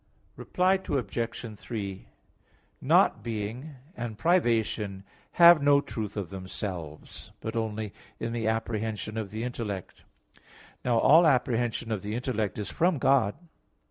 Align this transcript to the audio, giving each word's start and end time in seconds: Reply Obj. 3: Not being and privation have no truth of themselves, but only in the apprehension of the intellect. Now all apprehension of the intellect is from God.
Reply 0.35 0.79
Obj. 0.89 1.59
3: 1.59 2.07
Not 2.81 3.21
being 3.21 3.75
and 3.95 4.17
privation 4.17 5.03
have 5.33 5.61
no 5.61 5.79
truth 5.79 6.17
of 6.17 6.31
themselves, 6.31 7.29
but 7.39 7.55
only 7.55 7.93
in 8.19 8.31
the 8.31 8.47
apprehension 8.47 9.15
of 9.15 9.29
the 9.29 9.43
intellect. 9.43 10.03
Now 10.83 10.97
all 10.97 11.27
apprehension 11.27 11.91
of 11.91 12.01
the 12.01 12.15
intellect 12.15 12.57
is 12.57 12.71
from 12.71 12.97
God. 12.97 13.35